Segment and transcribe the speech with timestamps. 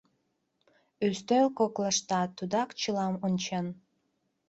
[1.07, 3.65] Ӱстел коклаштат тудак чылам ончен.